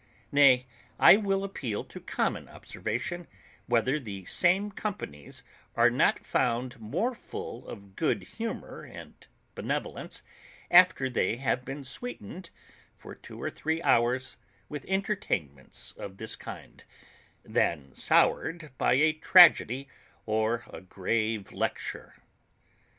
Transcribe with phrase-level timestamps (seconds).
[0.31, 0.65] Nay,
[0.97, 3.27] I will appeal to common observation,
[3.67, 5.43] whether the same companies
[5.75, 9.13] are not found more full of good humour and
[9.53, 10.23] benevolence,
[10.71, 12.49] after they have been sweetened
[12.97, 14.37] for two or three hours
[14.69, 16.83] with entertainments of this kind,
[17.43, 19.87] than soured by a tragedy
[20.25, 22.15] or a grave lecture.